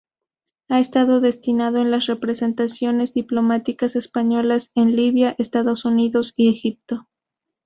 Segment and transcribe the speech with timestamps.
[0.69, 7.07] Ha estado destinado en las representaciones diplomáticas españolas en Libia, Estados Unidos y Egipto.